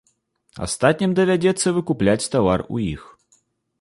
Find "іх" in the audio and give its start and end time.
2.93-3.03